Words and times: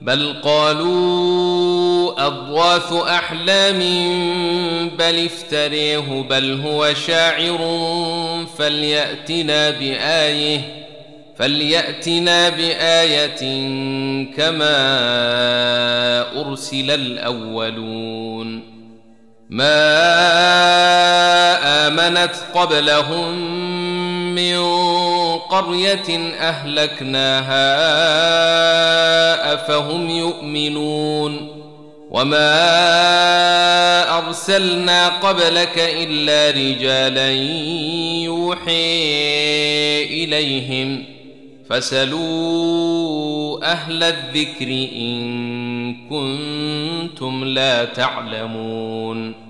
بل 0.00 0.36
قالوا 0.42 2.26
اضواث 2.26 2.92
أحلام 2.92 3.78
بل 4.98 5.24
افتريه 5.24 6.26
بل 6.30 6.60
هو 6.60 6.94
شاعر 6.94 7.58
فليأتنا 8.58 9.70
بآية 9.70 10.60
فليأتنا 11.38 12.48
بآية 12.48 13.40
كما 14.36 14.76
أرسل 16.40 16.90
الأولون 16.90 18.62
ما 19.50 19.86
آمنت 21.86 22.34
قبلهم 22.54 23.34
من 24.34 24.56
قرية 25.48 26.34
أهلكناها 26.40 27.54
أفهم 29.54 30.10
يؤمنون 30.10 31.60
وما 32.10 32.58
أرسلنا 34.18 35.08
قبلك 35.08 35.78
إلا 35.78 36.50
رجالا 36.50 37.30
يوحي 38.24 39.00
إليهم 40.04 41.04
فسلوا 41.70 43.64
أهل 43.72 44.02
الذكر 44.02 44.68
إن 44.96 45.96
كنتم 46.10 47.44
لا 47.44 47.84
تعلمون 47.84 49.49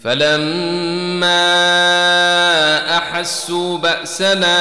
فلما 0.00 1.36
أحسوا 2.96 3.78
بأسنا 3.78 4.60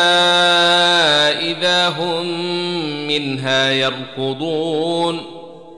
إذا 1.40 1.90
هم 1.90 2.28
منها 3.08 3.72
يركضون. 3.72 5.22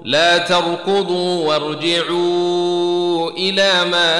لا 0.03 0.37
تركضوا 0.37 1.47
وارجعوا 1.47 3.31
إلى 3.31 3.85
ما 3.91 4.11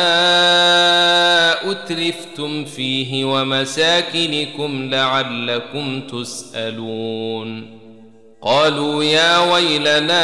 أترفتم 1.72 2.66
فيه 2.66 3.26
ومساكنكم 3.26 4.90
لعلكم 4.90 6.02
تسألون. 6.02 7.81
قالوا 8.44 9.04
يا 9.04 9.38
ويلنا 9.38 10.22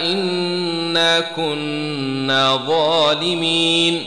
إنا 0.00 1.20
كنا 1.20 2.56
ظالمين. 2.66 4.06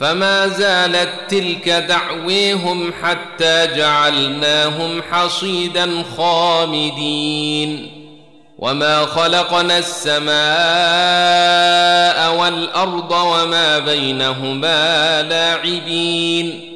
فما 0.00 0.48
زالت 0.48 1.10
تلك 1.28 1.68
دعويهم 1.68 2.92
حتى 3.02 3.66
جعلناهم 3.66 5.02
حصيدا 5.10 6.04
خامدين. 6.16 7.90
وما 8.58 9.06
خلقنا 9.06 9.78
السماء 9.78 10.26
والأرض 12.40 13.10
وما 13.12 13.78
بينهما 13.78 15.22
لاعبين. 15.22 16.75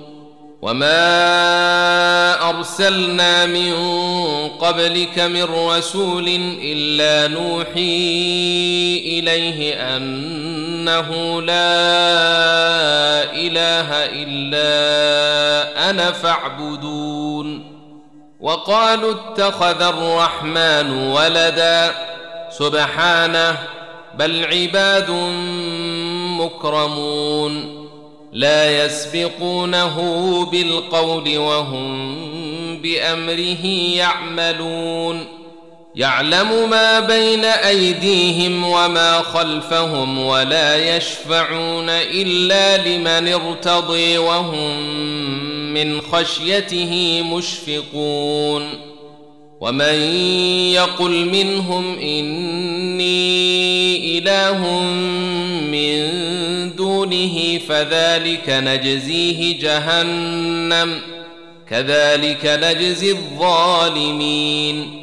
وما 0.61 2.49
ارسلنا 2.49 3.45
من 3.45 3.73
قبلك 4.59 5.19
من 5.19 5.43
رسول 5.43 6.27
الا 6.63 7.27
نوحي 7.27 7.71
اليه 9.05 9.73
انه 9.97 11.41
لا 11.41 11.73
اله 13.33 13.89
الا 14.05 14.69
أنا 15.89 16.11
فاعبدون 16.11 17.71
وقالوا 18.39 19.11
اتخذ 19.11 19.81
الرحمن 19.81 20.91
ولدا 20.91 21.91
سبحانه 22.49 23.57
بل 24.17 24.45
عباد 24.45 25.11
مكرمون 26.39 27.80
لا 28.33 28.85
يسبقونه 28.85 29.95
بالقول 30.45 31.37
وهم 31.37 32.17
بأمره 32.81 33.65
يعملون. 33.95 35.25
يعلم 35.95 36.69
ما 36.69 36.99
بين 36.99 37.45
أيديهم 37.45 38.63
وما 38.63 39.19
خلفهم 39.19 40.25
ولا 40.25 40.97
يشفعون 40.97 41.89
إلا 41.89 42.77
لمن 42.87 43.33
ارتضي 43.33 44.17
وهم 44.17 44.79
من 45.73 46.01
خشيته 46.01 47.21
مشفقون. 47.23 48.91
ومن 49.61 49.93
يقل 50.73 51.25
منهم 51.25 51.99
إني 51.99 53.11
إله 54.17 54.81
من 55.71 56.21
دونه 57.11 57.59
فذلك 57.69 58.49
نجزيه 58.49 59.59
جهنم 59.59 61.01
كذلك 61.69 62.45
نجزي 62.45 63.11
الظالمين. 63.11 64.97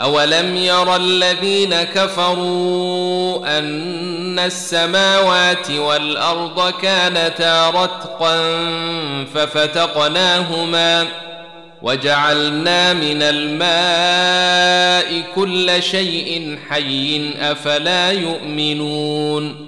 أولم 0.00 0.56
ير 0.56 0.96
الذين 0.96 1.82
كفروا 1.82 3.58
أن 3.58 4.38
السماوات 4.38 5.70
والأرض 5.70 6.72
كانتا 6.82 7.70
رتقا 7.70 8.40
ففتقناهما 9.34 11.06
وجعلنا 11.82 12.92
من 12.92 13.22
الماء 13.22 15.22
كل 15.34 15.82
شيء 15.82 16.58
حي 16.68 17.30
أفلا 17.40 18.10
يؤمنون. 18.10 19.67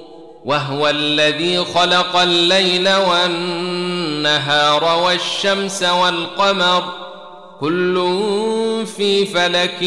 وهو 0.45 0.89
الذي 0.89 1.57
خلق 1.57 2.15
الليل 2.15 2.89
والنهار 2.95 4.83
والشمس 5.03 5.83
والقمر 5.83 6.83
كل 7.59 7.95
في 8.97 9.25
فلك 9.25 9.81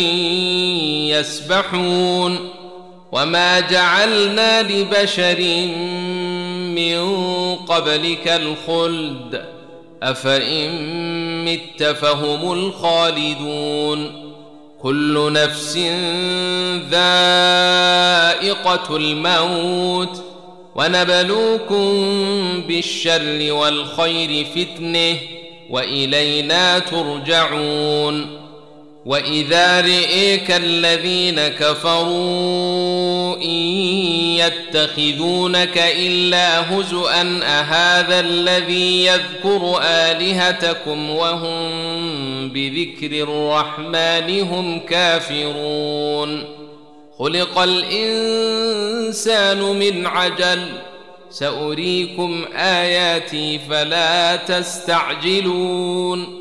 يسبحون 1.11 2.51
وما 3.13 3.61
جعلنا 3.61 4.63
لبشر 4.63 5.41
من 6.75 7.25
قبلك 7.57 8.29
الخلد 8.29 9.45
أفإن 10.03 10.71
مت 11.45 11.83
فهم 11.83 12.53
الخالدون 12.53 14.25
كل 14.83 15.33
نفس 15.33 15.77
ذائقة 16.91 17.77
الموت 18.97 20.34
ونبلوكم 20.75 21.87
بالشر 22.69 23.53
والخير 23.53 24.45
فتنه 24.45 25.17
وإلينا 25.71 26.79
ترجعون 26.79 28.45
وإذا 29.07 29.81
رئيك 29.81 30.51
الذين 30.51 31.49
كفروا 31.49 33.37
إن 33.37 33.51
يتخذونك 34.41 35.79
إلا 35.79 36.75
هزءا 36.75 37.41
أهذا 37.43 38.21
الذي 38.21 39.05
يذكر 39.05 39.81
آلهتكم 39.83 41.11
وهم 41.11 41.69
بذكر 42.49 43.23
الرحمن 43.23 44.41
هم 44.41 44.81
كافرون 44.81 46.64
خلق 47.19 47.59
الإنسان 47.59 49.59
من 49.59 50.07
عجل. 50.07 50.69
سأريكم 51.31 52.45
آياتي 52.57 53.59
فلا 53.59 54.37
تستعجلون. 54.37 56.39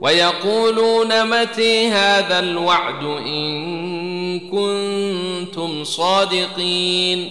ويقولون 0.00 1.24
متى 1.24 1.88
هذا 1.88 2.38
الوعد 2.38 3.04
إن 3.04 4.40
كنتم 4.40 5.84
صادقين. 5.84 7.30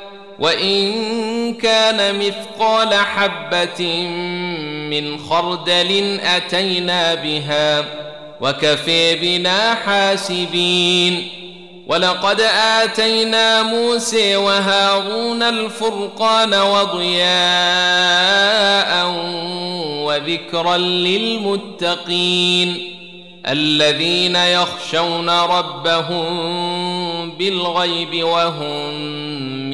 وإن 0.41 1.53
كان 1.53 2.19
مثقال 2.19 2.93
حبة 2.93 4.07
من 4.89 5.17
خردل 5.17 6.19
أتينا 6.23 7.15
بها 7.15 7.85
وكفي 8.41 9.15
بنا 9.15 9.75
حاسبين. 9.75 11.27
ولقد 11.87 12.41
آتينا 12.81 13.63
موسى 13.63 14.35
وهارون 14.35 15.43
الفرقان 15.43 16.53
وضياء 16.53 17.31
وذكرا 20.05 20.77
للمتقين 20.77 22.77
الذين 23.47 24.35
يخشون 24.35 25.29
ربهم 25.29 27.31
بالغيب 27.31 28.23
وهم 28.23 29.30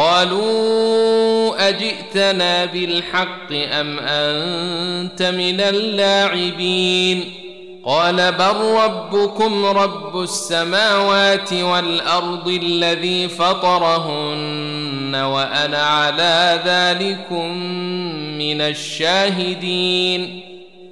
قالوا 0.00 1.68
أجئتنا 1.68 2.64
بالحق 2.64 3.52
أم 3.52 3.98
أنت 3.98 5.22
من 5.22 5.60
اللاعبين 5.60 7.24
قال 7.84 8.32
بل 8.32 8.56
ربكم 8.84 9.64
رب 9.64 10.22
السماوات 10.22 11.52
والأرض 11.52 12.48
الذي 12.48 13.28
فطرهن 13.28 15.14
وأنا 15.14 15.82
على 15.82 16.60
ذلكم 16.64 17.56
من 18.38 18.60
الشاهدين 18.60 20.40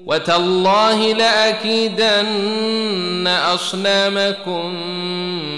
وتالله 0.07 1.13
لأكيدن 1.13 2.49
أصنامكم 3.27 4.75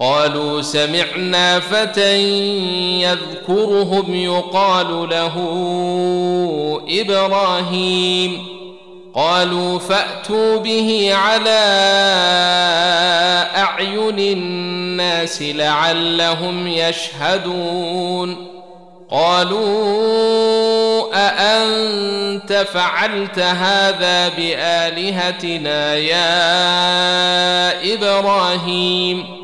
قالوا 0.00 0.62
سمعنا 0.62 1.60
فتى 1.60 2.18
يذكرهم 3.02 4.14
يقال 4.14 5.08
له 5.08 5.34
إبراهيم. 6.88 8.46
قالوا 9.14 9.78
فأتوا 9.78 10.56
به 10.56 11.10
على 11.14 11.60
أعين 13.56 14.18
الناس 14.18 15.42
لعلهم 15.42 16.66
يشهدون. 16.66 18.46
قالوا 19.10 20.30
أأنت 21.14 22.66
فعلت 22.72 23.38
هذا 23.38 24.28
بآلهتنا 24.28 25.96
يا 25.96 26.54
إبراهيم؟ 27.94 29.39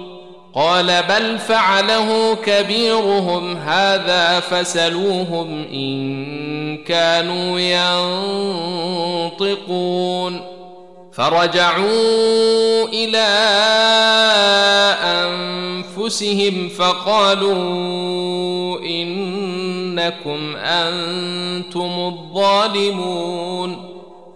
قال 0.56 1.02
بل 1.08 1.38
فعله 1.38 2.34
كبيرهم 2.34 3.56
هذا 3.56 4.40
فسلوهم 4.40 5.64
إن 5.72 6.84
كانوا 6.84 7.60
ينطقون. 9.30 10.40
فرجعوا 11.12 12.88
إلى 12.88 13.26
أنفسهم 15.04 16.68
فقالوا 16.68 17.58
إنكم 18.80 20.56
أنتم 20.56 21.90
الظالمون. 21.90 23.95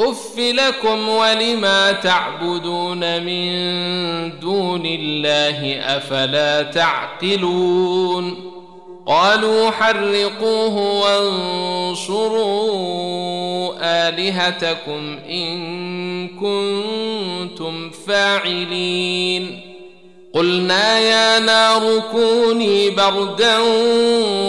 اف 0.00 0.38
لكم 0.38 1.08
ولما 1.08 1.92
تعبدون 1.92 3.22
من 3.22 3.50
دون 4.40 4.82
الله 4.86 5.80
افلا 5.96 6.62
تعقلون 6.62 8.50
قالوا 9.06 9.70
حرقوه 9.70 10.76
وانصروا 11.88 12.50
الهتكم 14.08 15.18
ان 15.30 16.28
كنتم 16.28 17.90
فاعلين 17.90 19.60
قلنا 20.34 20.98
يا 20.98 21.38
نار 21.38 22.02
كوني 22.12 22.90
بردا 22.90 23.58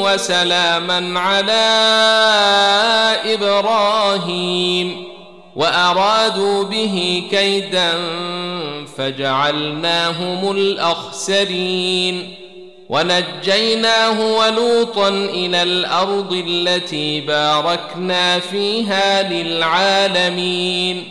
وسلاما 0.04 1.20
على 1.20 1.62
إبراهيم 3.34 5.12
وأرادوا 5.56 6.64
به 6.64 7.24
كيدا 7.32 7.94
فجعلناهم 8.98 10.52
الأخسرين 10.52 12.36
ونجيناه 12.90 14.36
ولوطا 14.38 15.10
إلى 15.10 15.64
الأرض 15.64 16.44
التي 16.48 17.22
باركنا 17.22 18.40
فيها 18.40 19.30
للعالمين 19.30 21.04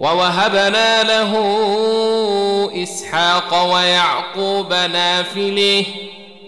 ووهبنا 0.00 1.02
له 1.02 1.32
إسحاق 2.82 3.72
ويعقوب 3.74 4.72
نافله 4.72 5.84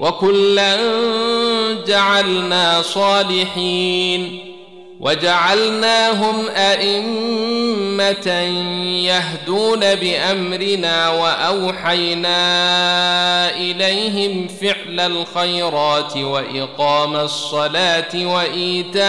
وكلا 0.00 0.76
جعلنا 1.87 2.82
صالحين 2.82 4.50
وجعلناهم 5.00 6.49
أئمة 6.49 8.30
يهدون 9.07 9.80
بأمرنا 9.95 11.09
وأوحينا 11.09 12.37
إليهم 13.50 14.49
فعل 14.49 15.00
الخيرات 15.00 16.16
وإقام 16.16 17.16
الصلاة 17.16 18.26
وإيتاء 18.26 19.04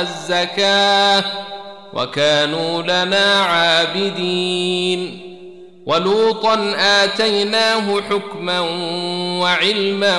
الزكاة 0.00 1.24
وكانوا 1.94 2.82
لنا 2.82 3.40
عابدين 3.42 5.20
ولوطا 5.86 6.74
آتيناه 6.78 8.00
حكما 8.10 8.60
وعلما 9.40 10.18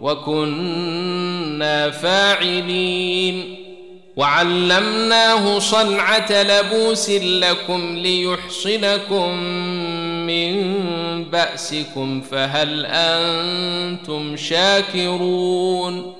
وكنا 0.00 1.90
فاعلين. 1.90 3.66
وعلمناه 4.16 5.58
صنعة 5.58 6.42
لبوس 6.42 7.10
لكم 7.10 7.96
ليحصنكم 7.96 9.34
من 10.26 10.74
بأسكم 11.24 12.20
فهل 12.20 12.86
أنتم 12.86 14.36
شاكرون؟ 14.36 16.12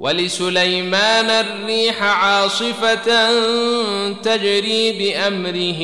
ولسليمان 0.00 1.30
الريح 1.30 2.02
عاصفة 2.02 3.30
تجري 4.12 4.92
بأمره 4.92 5.82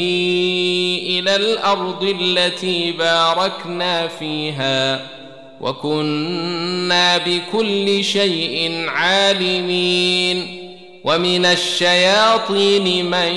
إلى 1.08 1.36
الأرض 1.36 2.16
التي 2.20 2.92
باركنا 2.92 4.08
فيها. 4.08 5.06
وكنا 5.60 7.18
بكل 7.18 8.04
شيء 8.04 8.84
عالمين 8.88 10.66
ومن 11.04 11.44
الشياطين 11.44 13.10
من 13.10 13.32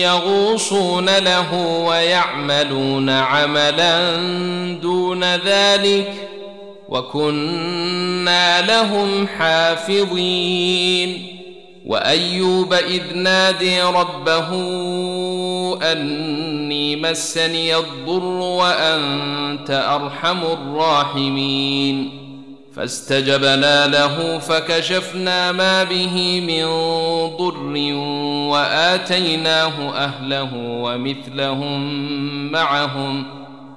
يغوصون 0.00 1.18
له 1.18 1.54
ويعملون 1.86 3.10
عملا 3.10 4.16
دون 4.82 5.24
ذلك 5.24 6.12
وكنا 6.88 8.62
لهم 8.62 9.26
حافظين 9.38 11.26
وأيوب 11.86 12.74
إذ 12.74 13.02
نادي 13.14 13.82
ربه 13.82 14.50
أني 15.82 16.96
مسني 16.96 17.76
الضر 17.76 18.24
وأنت 18.34 19.70
أرحم 19.70 20.38
الراحمين. 20.38 22.26
فاستجبنا 22.76 23.86
له 23.86 24.38
فكشفنا 24.38 25.52
ما 25.52 25.84
به 25.84 26.40
من 26.40 26.66
ضر 27.36 27.94
وآتيناه 28.52 29.90
أهله 29.94 30.50
ومثلهم 30.54 31.82
معهم 32.52 33.26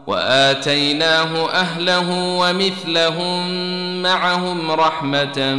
وآتيناه 0.07 1.49
أهله 1.49 2.37
ومثلهم 2.37 3.49
معهم 4.01 4.71
رحمة 4.71 5.55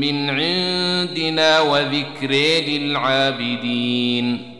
من 0.00 0.30
عندنا 0.30 1.60
وذكر 1.60 2.30
للعابدين. 2.68 4.53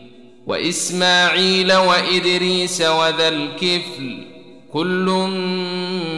وإسماعيل 0.47 1.73
وإدريس 1.73 2.81
وذا 2.81 3.27
الكفل 3.27 4.23
كل 4.73 5.05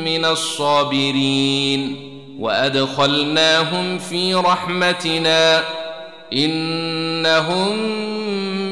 من 0.06 0.26
الصابرين 0.26 1.96
وأدخلناهم 2.40 3.98
في 3.98 4.34
رحمتنا 4.34 5.64
إنهم 6.34 7.78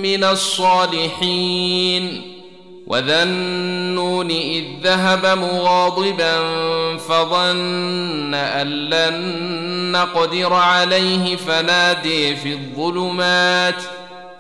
من 0.02 0.24
الصالحين 0.24 2.22
وذا 2.88 3.24
النون 3.24 4.32
إذ 4.32 4.64
ذهب 4.84 5.38
مغاضبا 5.38 6.38
فظن 6.98 8.34
أن 8.34 8.68
لن 8.68 9.46
نقدر 9.92 10.54
عليه 10.54 11.36
فنادي 11.36 12.36
في 12.36 12.54
الظلمات 12.54 13.84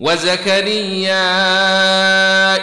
وزكريا 0.00 1.24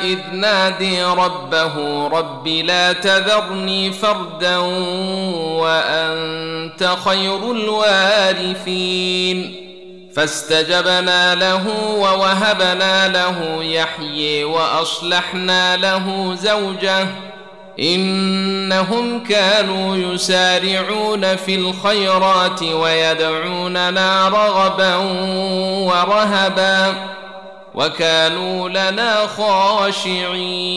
إذ 0.03 0.17
نادي 0.33 1.03
ربه 1.03 2.07
رب 2.07 2.47
لا 2.47 2.93
تذرني 2.93 3.91
فردا 3.91 4.57
وأنت 5.57 6.89
خير 7.05 7.51
الوارثين. 7.51 9.55
فاستجبنا 10.15 11.35
له 11.35 11.67
ووهبنا 11.97 13.07
له 13.07 13.63
يحيي 13.63 14.43
وأصلحنا 14.43 15.77
له 15.77 16.35
زوجه. 16.35 17.07
إنهم 17.79 19.23
كانوا 19.23 19.95
يسارعون 19.95 21.35
في 21.35 21.55
الخيرات 21.55 22.63
ويدعوننا 22.63 24.27
رغبا 24.27 24.95
ورهبا. 25.85 26.93
وكانوا 27.75 28.69
لنا 28.69 29.27
خاشعين 29.27 30.71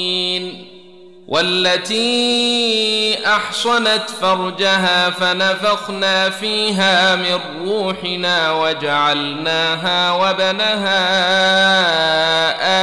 والتي 1.29 3.19
أحصنت 3.27 4.11
فرجها 4.21 5.11
فنفخنا 5.11 6.31
فيها 6.31 7.17
من 7.17 7.39
روحنا 7.65 8.53
وجعلناها 8.53 10.13
وبنها 10.13 10.95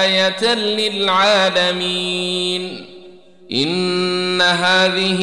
آية 0.04 0.54
للعالمين. 0.54 2.12
إن 3.52 4.42
هذه 4.42 5.22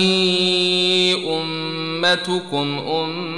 أمتكم 1.28 2.78
أمة 2.88 3.37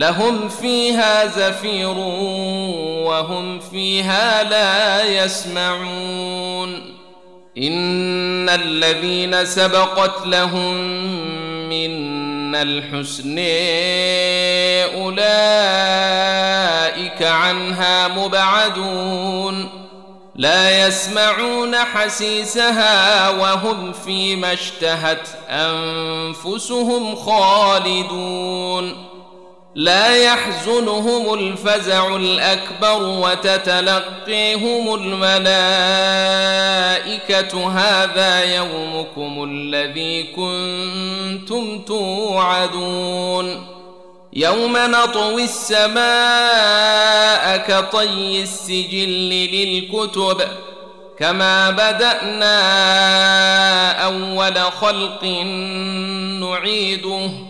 لهم 0.00 0.48
فيها 0.48 1.26
زفير 1.26 1.98
وهم 3.08 3.60
فيها 3.60 4.42
لا 4.42 5.04
يسمعون. 5.24 6.94
إن 7.58 8.48
الذين 8.48 9.44
سبقت 9.44 10.26
لهم 10.26 10.74
من 11.68 12.54
الحسن 12.54 13.38
أولئك 14.94 15.22
عنها 17.22 18.08
مبعدون. 18.08 19.68
لا 20.36 20.86
يسمعون 20.86 21.76
حسيسها 21.76 23.30
وهم 23.30 23.92
فيما 23.92 24.52
اشتهت 24.52 25.28
أنفسهم 25.48 27.14
خالدون. 27.16 29.09
لا 29.74 30.16
يحزنهم 30.16 31.34
الفزع 31.34 32.16
الأكبر 32.16 33.02
وتتلقيهم 33.02 34.94
الملائكة 34.94 35.30
هذا 37.78 38.54
يومكم 38.56 39.44
الذي 39.50 40.22
كنتم 40.22 41.78
توعدون 41.78 43.66
يوم 44.32 44.76
نطوي 44.76 45.44
السماء 45.44 45.96
كطي 47.56 48.42
السجل 48.42 49.28
للكتب 49.30 50.42
كما 51.18 51.70
بدأنا 51.70 52.60
أول 54.04 54.58
خلق 54.58 55.24
نعيده 56.40 57.49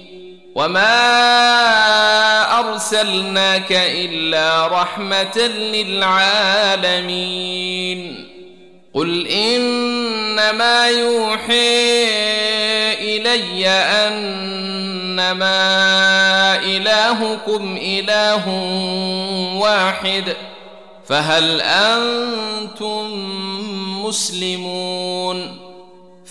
وما 0.55 0.99
ارسلناك 2.59 3.71
الا 3.71 4.67
رحمه 4.67 5.37
للعالمين 5.73 7.11
قل 8.93 9.27
انما 9.27 10.87
يوحي 10.87 12.11
الي 12.93 13.67
انما 13.67 15.55
الهكم 16.55 17.77
اله 17.81 18.47
واحد 19.57 20.35
فهل 21.07 21.61
أنتم 21.61 23.11
مسلمون 24.05 25.60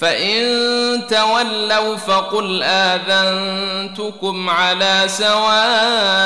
فإن 0.01 1.07
تولوا 1.07 1.97
فقل 1.97 2.63
آذنتكم 2.63 4.51
على 4.51 5.05
سواء 5.07 6.21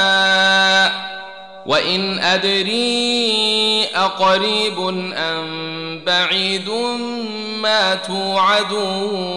وإن 1.67 2.19
أدري 2.19 3.85
أقريب 3.95 4.79
أم 5.17 6.01
بعيد 6.07 6.69
ما 7.61 7.95
توعدون 7.95 9.35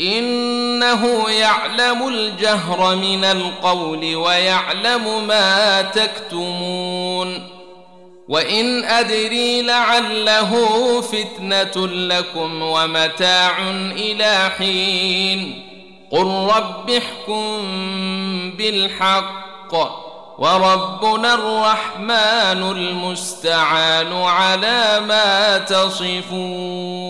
إنه 0.00 1.30
يعلم 1.30 2.08
الجهر 2.08 2.96
من 2.96 3.24
القول 3.24 4.16
ويعلم 4.16 5.26
ما 5.26 5.82
تكتمون 5.82 7.51
وان 8.32 8.84
ادري 8.84 9.62
لعله 9.62 10.50
فتنه 11.00 11.86
لكم 11.86 12.62
ومتاع 12.62 13.58
إلى 13.90 14.50
حين 14.58 15.62
قل 16.10 16.26
رب 16.56 16.90
احكم 16.90 17.60
بالحق 18.58 19.74
وربنا 20.38 21.34
الرحمن 21.34 22.62
المستعان 22.70 24.12
على 24.12 25.00
ما 25.08 25.58
تصفون 25.58 27.02